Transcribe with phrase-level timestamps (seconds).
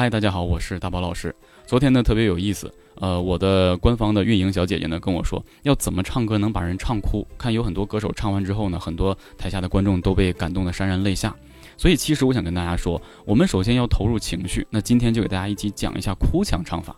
[0.00, 1.36] 嗨，大家好，我是大宝老师。
[1.66, 7.28] 昨天呢特别有意思，呃，我的官方的运营小姐姐呢跟我说，要怎么唱歌能把人唱哭？
[7.36, 11.36] 看有很多歌手唱完之后呢，很多台下的观众都被感动得潸然泪下。
[11.76, 14.66] 所以其实我想跟大家说，我们首先要投入情绪。
[14.70, 16.96] 那今天就给大家一起讲一下哭腔唱法。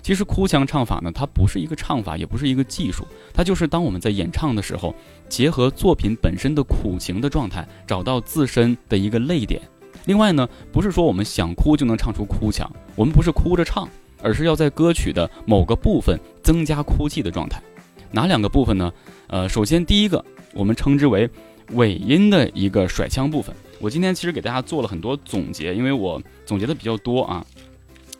[0.00, 4.94] 其实哭腔唱法呢，它不是一个唱法，也不是一个技术，它就是当我们在演唱的时候，
[5.28, 9.60] 结合作品本身的苦情的状态，找到自身的一个泪点。
[10.06, 13.88] 另外呢，不是说我们想哭就能唱出哭腔，我们不是哭着唱，
[14.22, 17.62] 而是要在歌曲的某个部分增加哭泣的状态。
[18.10, 18.92] 哪两个部分呢？
[19.28, 21.28] 呃，首先第一个，我们称之为
[21.72, 23.54] 尾音的一个甩腔部分。
[23.78, 27.44] 我今天其实给大家做了很多总结，因为我总结的比较多啊。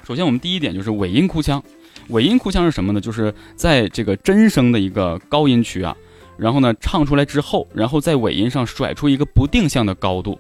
[0.03, 1.63] 首先，我们第一点就是尾音哭腔。
[2.09, 3.01] 尾音哭腔是什么呢？
[3.01, 5.95] 就是在这个真声的一个高音区啊，
[6.37, 10.39] 然后呢唱出来之后，然后在尾音上甩出一个不定向的高度。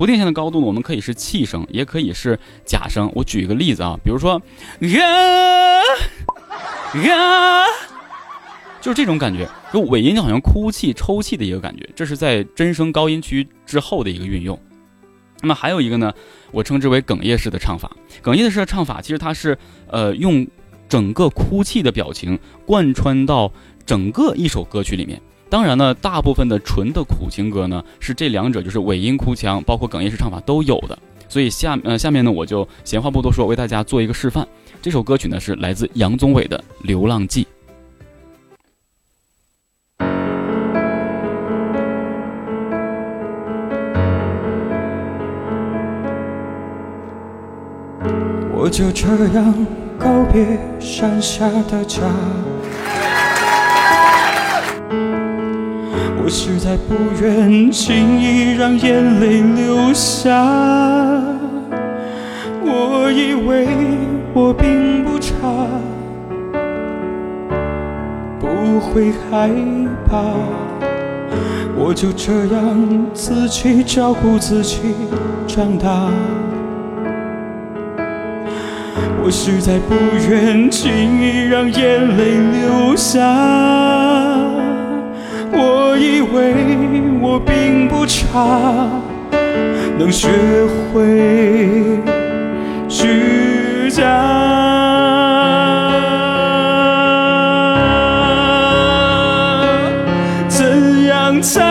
[0.00, 3.12] 不定向的高度呢，我们可以是气声，也可以是假声。
[3.14, 5.82] 我举一个例子啊，比如说，啊
[6.94, 7.66] 啊，
[8.80, 11.86] 就是这种感觉，就尾音就好像哭泣、抽泣的一个感觉。
[11.94, 14.58] 这是在真声高音区之后的一个运用。
[15.42, 16.10] 那么还有一个呢，
[16.50, 17.94] 我称之为哽咽式的唱法。
[18.22, 20.48] 哽咽式的唱法其实它是呃用
[20.88, 23.52] 整个哭泣的表情贯穿到
[23.84, 25.20] 整个一首歌曲里面。
[25.50, 30.96] 当然呢，大部分的纯的苦情歌呢，是这两者就是尾音哭腔，包括哽咽式唱法都有的。
[31.28, 34.46] 所以下呃下面呢，我就闲话不多说，为大家做一个示范。
[34.80, 36.56] 这首歌曲呢是来自杨宗纬的
[36.86, 37.44] 《流浪记》。
[48.54, 49.66] 我就这样
[49.98, 52.00] 告别山下的家。
[56.30, 60.30] 我实在不愿轻易让眼泪流下。
[62.62, 63.66] 我以为
[64.32, 65.34] 我并不差，
[68.38, 69.50] 不会害
[70.06, 70.22] 怕。
[71.76, 74.94] 我就这样自己照顾自己
[75.48, 76.12] 长大。
[79.24, 79.96] 我实在不
[80.30, 84.29] 愿轻易让眼泪流下。
[85.52, 86.54] 我以为
[87.20, 88.88] 我并不差，
[89.98, 90.28] 能学
[90.92, 92.00] 会
[92.88, 94.04] 虚假。
[100.48, 101.69] 怎样才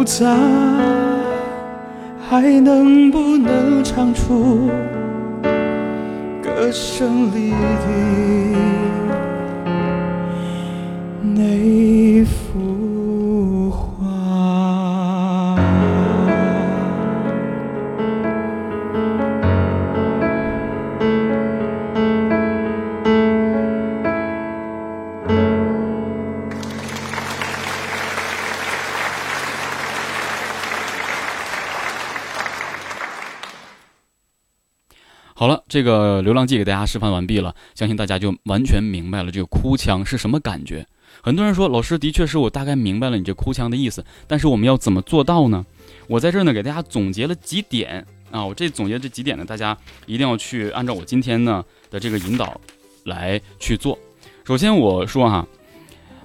[0.00, 0.34] 复杂，
[2.26, 4.70] 还能不能唱出
[6.42, 8.89] 歌声里的
[35.70, 40.84] 这个《流浪记》给大家示范完毕了，相信大家就完全明白了这个哭腔是什么感觉。
[41.22, 45.64] 很多人说，老师的确是我大概明白了你这哭腔的意思，但是我们要怎么做到呢？
[46.08, 52.60] 我在这儿呢给大家总结了几点啊，我这总结这几点呢，大家一定要去按照我今天呢的这个引导
[53.04, 53.96] 来去做。
[54.42, 55.46] 首先我说哈，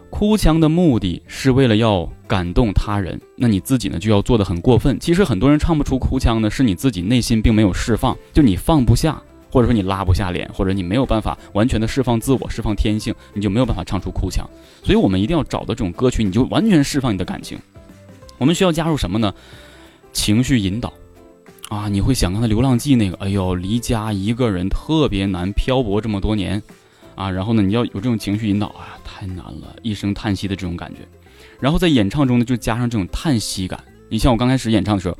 [0.09, 4.99] 哭腔的目的是为了要感动他人，那你自己呢就要做的很过分。
[4.99, 9.21] 其实很多人唱不出哭腔呢，是你自己内心并没有释放，就你放不下，
[9.55, 14.45] 或者说你拉不下脸，或者你没有办法完全的释放自我、释放天性，你就没有办法唱出哭腔。
[14.83, 17.57] 所以我们一定要找到这种歌曲，你就完全释放你的感情。
[18.37, 19.33] 我们需要加入什么呢？
[20.11, 20.91] 情绪引导
[21.69, 21.87] 啊！
[21.87, 26.61] 你会想刚才《流浪记》那个，哎呦，离家一个人特别难，漂泊这么多年
[27.15, 30.99] 啊，然后呢，你要有这种情绪引导啊，太难了，一声叹息的这种感觉。
[31.61, 33.81] 然后在演唱中呢，就加上这种叹息感。
[34.09, 35.17] 你像我刚开始演唱的时候，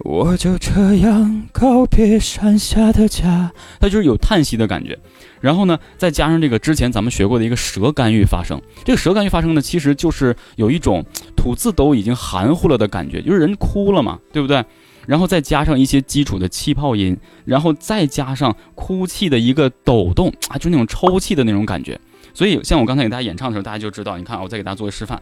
[0.00, 3.52] 我就这样告别山下的家。
[3.80, 4.98] 它就是有叹息的感觉。
[5.40, 11.04] 然后呢，再加上这个之前咱们学过的一个舌干预发声，这个舌干预发声呢，其实就是有一种
[11.36, 14.64] 吐字都已经含糊了的感觉，就是人哭了嘛，对不对？
[15.06, 21.98] 然后再加上一些基础的气泡音，然后再加上哭泣的一个抖动啊，就那种抽泣的那种感觉。
[22.34, 25.20] 所以像我刚才给大家演唱的时候，大家就知道，你看，我再给大家做个示范。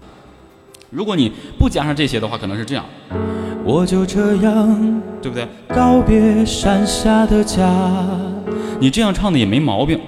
[0.91, 2.85] 如果你不加上这些的话，可能是这样。
[3.69, 5.45] 我就这样对不对？
[5.75, 7.69] 告别山下的家。
[8.79, 9.99] 你这样唱的也没毛病，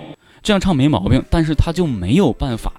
[0.41, 2.73] 这样唱没毛病，但是他就没有办法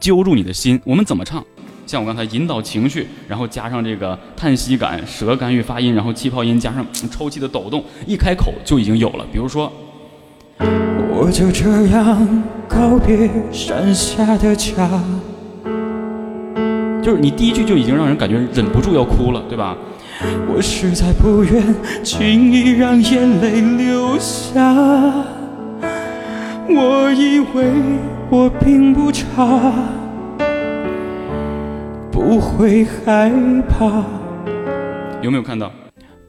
[0.00, 0.80] 揪住你的心。
[0.84, 1.44] 我们怎么唱？
[1.84, 9.26] 像我刚才引导情绪，然后加上这个叹息感、舌干预发音，然后气泡音加上抽气的抖动，一开口就已经有了。
[9.30, 9.70] 比如说，
[10.58, 14.88] 我就这样告别山下的家。
[17.02, 19.76] 就是你第一句就已经让人感觉忍不住要哭了，对吧？
[20.48, 21.62] 我实在不愿
[22.02, 24.62] 轻易让眼泪流下。
[26.68, 27.70] 我以为
[28.30, 29.72] 我并不差，
[32.10, 33.30] 不会害
[33.68, 34.04] 怕。
[35.22, 35.72] 有没有看到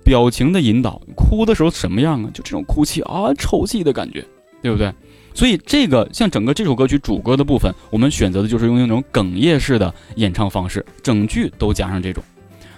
[0.04, 1.02] 表情的引导？
[1.16, 2.30] 哭的时候什么样啊？
[2.34, 4.24] 就这种哭泣啊，抽泣的感觉，
[4.62, 4.94] 对不对？
[5.34, 12.24] 所以这个像整个这首歌曲主歌的部分，我们选择的就是用那种哽咽式的演唱方式，整句都加上这种。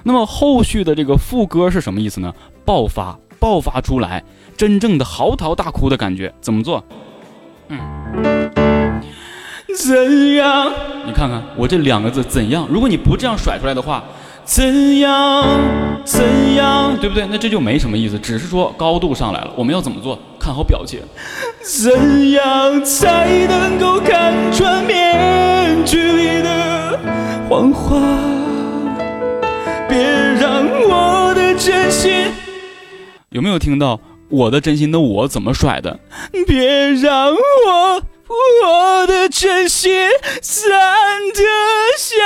[0.10, 2.34] 那么后续的这个副歌是什么意思呢？
[2.66, 4.24] 爆发，爆发出来，
[4.58, 6.84] 真正的嚎啕大哭的感觉，怎么做？
[7.68, 7.78] 嗯，
[9.78, 10.74] 怎样？
[11.06, 12.68] 你看看我这两个字怎样？
[12.72, 14.04] 如果你不这样甩出来的话。
[14.44, 15.46] 怎样？
[16.04, 16.98] 怎样？
[17.00, 17.28] 对不对？
[17.30, 19.52] 那这就没什么意思，只是说高度上来了。
[19.56, 20.18] 我们要怎么做？
[20.40, 21.00] 看好表情。
[21.62, 27.00] 怎样才能够看穿面具里的
[27.48, 28.39] 谎话？
[29.90, 29.98] 别
[30.40, 32.32] 让我的真心……
[33.30, 34.00] 有没有听到
[34.30, 36.00] 我的真心的我怎么甩的？
[36.46, 38.04] 别让我
[38.64, 40.08] 我的真心
[40.42, 40.70] 散
[41.34, 41.42] 得
[41.98, 42.20] 像。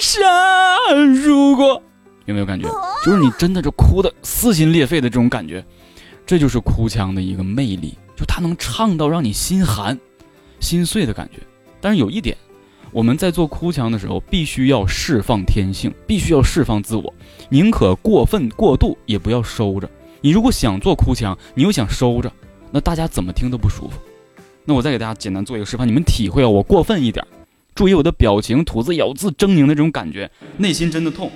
[0.00, 0.94] 沙，
[1.24, 1.82] 如果
[2.26, 2.68] 有没有感觉？
[3.04, 5.64] 就是你真的就哭的撕心裂肺的这种感觉，
[6.24, 9.98] 这就是哭腔的一个魅力，就它能唱到让你心寒、
[10.60, 11.40] 心碎的感觉。
[11.80, 12.36] 但是有一点，
[12.94, 17.12] 我们在做哭腔的时候，必须要释放天性，必须要释放自我，
[17.48, 19.90] 宁可过分过度，也不要收着。
[20.20, 22.30] 你如果想做哭腔，你又想收着，
[22.70, 23.98] 那大家怎么听都不舒服。
[24.64, 27.26] 那我再给大家简单做一个示范，你们体会啊，我过分一点。
[27.74, 31.32] 注意我的表情，吐字咬字狰狞的这种感觉，内心真的痛。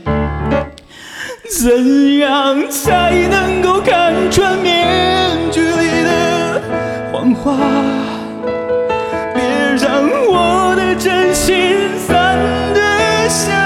[1.51, 6.63] 怎样才能够看穿面具里的
[7.13, 8.08] 谎话？
[10.99, 12.37] 真心散
[12.75, 13.57] 得像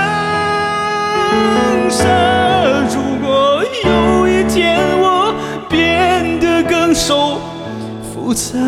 [1.91, 2.85] 沙。
[2.95, 5.35] 如果有一天我
[5.69, 7.41] 变得更瘦
[8.03, 8.59] 复杂。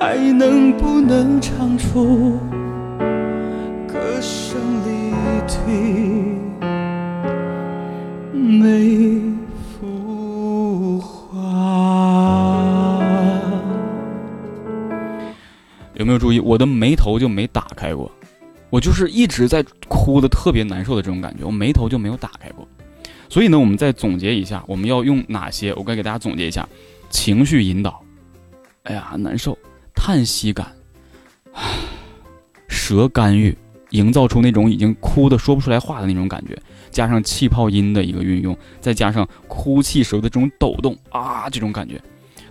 [0.00, 2.38] 还能不能唱出
[3.86, 5.46] 歌声里的
[16.00, 18.10] 有没有注意我的眉头就没打开过？
[18.70, 22.66] 我就是一直在哭的特别难受的这种感觉，我眉头就没有打开过。
[23.28, 25.74] 所以呢，我们再总结一下，我们要用哪些？
[25.74, 26.66] 我该给大家总结一下：
[27.10, 28.02] 情绪引导。
[28.84, 29.56] 哎呀，难受。
[29.94, 30.74] 叹息感，
[32.66, 33.54] 舌干预，
[33.90, 36.58] 营造出那种已经哭的说不出来话的那种感觉，
[36.90, 42.00] 加上气泡音的一个运用，再加上哭泣时候的这种抖动啊，这种感觉，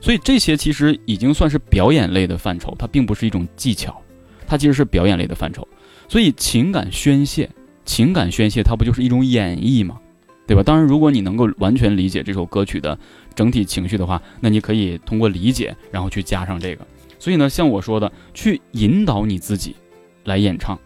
[0.01, 4.01] 所以这些其实已经算是表演类的范畴，它并不是一种技巧，
[4.48, 5.68] 它其实是表演类的范畴。
[6.07, 7.50] 所以情感宣泄，
[7.86, 10.00] 情感宣泄，它不就是一种演绎吗？
[10.48, 10.63] 对吧？
[10.63, 12.97] 当然，如果你能够完全理解这首歌曲的
[13.35, 16.88] 整体情绪的话，那你可以通过理解，然后去加上这个。
[17.19, 19.76] 所以呢，像我说的，去引导你自己
[20.24, 20.80] 来演唱。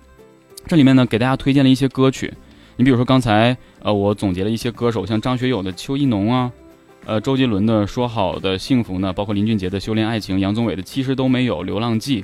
[0.67, 2.33] 这里面呢，给大家推荐了一些歌曲。
[2.75, 6.51] 你比如说刚才，呃，我总结了一些歌手，像张学友的《秋意浓》啊，
[7.05, 12.22] 呃，周杰伦的《说好的幸福》呢，包括林俊杰的《修炼爱情》，杨宗纬的《其实都没有》，《流浪记》，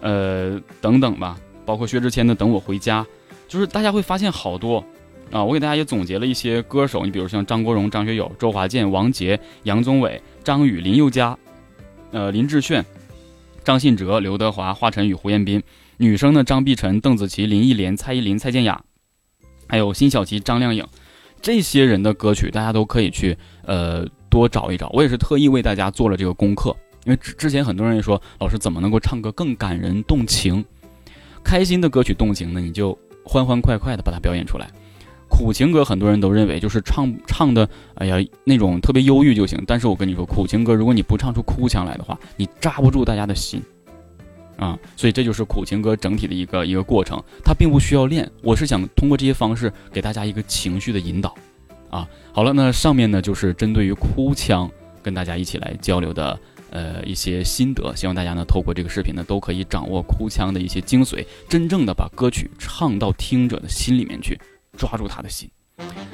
[0.00, 3.04] 呃，等等吧，包括薛之谦的《等我回家》，
[3.46, 4.84] 就是大家会发现好多
[5.30, 5.44] 啊。
[5.44, 11.38] 我给大家也总结了一些歌手，你比如像张国荣、张学友、周华健、王杰、杨宗纬、张宇、林宥嘉，
[12.10, 12.84] 呃，林志炫。
[13.62, 15.62] 张信哲、刘德华、华晨宇、胡彦斌，
[15.98, 16.42] 女生呢？
[16.42, 18.82] 张碧晨、邓紫棋、林忆莲、蔡依林、蔡健雅，
[19.68, 20.86] 还有辛晓琪、张靓颖，
[21.40, 24.88] 这些人的歌曲大家都可以去呃多找一找。
[24.92, 30.64] 我也是特意为大家做了这个功课，因为之之前很多人也说老师怎么能够唱歌更感人动情？
[31.44, 34.68] 开心的歌曲动情呢，你就欢欢快快的把它表演出来。
[35.30, 39.62] 苦情歌很多人都认为就是唱唱的，哎呀那种特别忧郁就行。
[39.66, 43.62] 但是我跟你说，苦情歌如果你不唱出哭腔来的话，你扎不住大家的心，
[44.58, 48.30] 啊，所以这就是苦情歌整体的一个一个过程，它并不需要练。
[48.42, 51.34] 我是想通过这些方式给大家一个情绪的引导，
[51.88, 54.70] 啊，好了，那上面呢就是针对于哭腔
[55.02, 56.38] 跟大家一起来交流的
[56.70, 64.38] 呃一些心得，希望大家呢透过这个视频呢都可以掌握哭腔的一些精髓，真正的把歌曲唱到听者的心里面去。
[64.76, 65.50] 抓住他的心。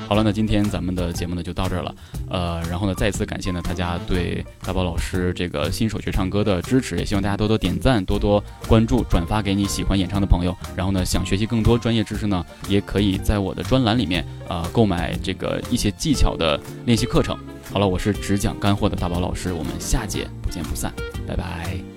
[0.07, 1.95] 好了，那今天咱们的节目呢就到这儿了，
[2.29, 10.55] 呃，然后呢再次感谢呢大家对大宝老师这个新手学唱歌的支持，也希望大家多多点赞、多多关注、转发给你喜欢演唱的朋友。
[10.77, 17.37] 然后呢，想学习更多专业知识呢，也可以在我的专栏里面啊购买这个一些技巧的练习课程。
[17.73, 20.93] 好了，我是只讲干货的大宝老师，我们下节不见不散，
[21.27, 21.94] 拜拜。